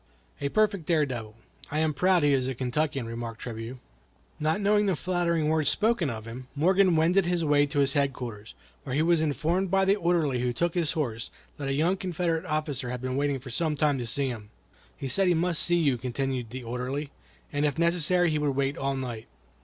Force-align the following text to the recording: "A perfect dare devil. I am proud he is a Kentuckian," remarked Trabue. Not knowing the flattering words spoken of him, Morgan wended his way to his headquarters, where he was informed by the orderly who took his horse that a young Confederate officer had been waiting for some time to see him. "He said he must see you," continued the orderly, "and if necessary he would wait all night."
"A 0.41 0.49
perfect 0.49 0.87
dare 0.87 1.05
devil. 1.05 1.35
I 1.69 1.77
am 1.77 1.93
proud 1.93 2.23
he 2.23 2.33
is 2.33 2.47
a 2.47 2.55
Kentuckian," 2.55 3.05
remarked 3.05 3.39
Trabue. 3.41 3.77
Not 4.39 4.59
knowing 4.59 4.87
the 4.87 4.95
flattering 4.95 5.47
words 5.47 5.69
spoken 5.69 6.09
of 6.09 6.25
him, 6.25 6.47
Morgan 6.55 6.95
wended 6.95 7.27
his 7.27 7.45
way 7.45 7.67
to 7.67 7.77
his 7.77 7.93
headquarters, 7.93 8.55
where 8.83 8.95
he 8.95 9.03
was 9.03 9.21
informed 9.21 9.69
by 9.69 9.85
the 9.85 9.95
orderly 9.95 10.39
who 10.39 10.53
took 10.53 10.73
his 10.73 10.93
horse 10.93 11.29
that 11.57 11.67
a 11.67 11.73
young 11.73 11.97
Confederate 11.97 12.45
officer 12.47 12.89
had 12.89 12.99
been 12.99 13.15
waiting 13.15 13.37
for 13.37 13.51
some 13.51 13.75
time 13.75 13.99
to 13.99 14.07
see 14.07 14.29
him. 14.29 14.49
"He 14.97 15.07
said 15.07 15.27
he 15.27 15.35
must 15.35 15.61
see 15.61 15.75
you," 15.77 15.99
continued 15.99 16.49
the 16.49 16.63
orderly, 16.63 17.11
"and 17.53 17.63
if 17.63 17.77
necessary 17.77 18.31
he 18.31 18.39
would 18.39 18.55
wait 18.55 18.79
all 18.79 18.95
night." 18.95 19.27